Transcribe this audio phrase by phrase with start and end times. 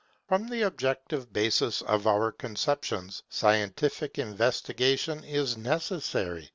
[0.27, 6.49] For the objective basis of our conceptions scientific investigation is necessary.